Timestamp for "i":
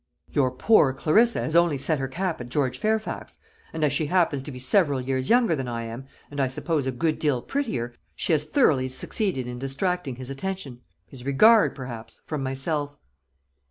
5.67-5.83, 6.39-6.47